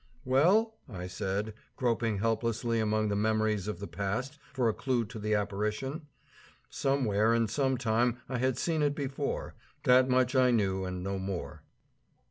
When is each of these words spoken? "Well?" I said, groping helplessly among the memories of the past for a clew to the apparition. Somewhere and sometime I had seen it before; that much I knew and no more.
"Well?" 0.25 0.77
I 0.89 1.05
said, 1.05 1.53
groping 1.75 2.17
helplessly 2.17 2.79
among 2.79 3.09
the 3.09 3.15
memories 3.15 3.67
of 3.67 3.77
the 3.79 3.85
past 3.85 4.39
for 4.51 4.67
a 4.67 4.73
clew 4.73 5.05
to 5.05 5.19
the 5.19 5.35
apparition. 5.35 6.07
Somewhere 6.71 7.35
and 7.35 7.47
sometime 7.47 8.17
I 8.27 8.39
had 8.39 8.57
seen 8.57 8.81
it 8.81 8.95
before; 8.95 9.53
that 9.83 10.09
much 10.09 10.35
I 10.35 10.49
knew 10.49 10.85
and 10.85 11.03
no 11.03 11.19
more. 11.19 11.61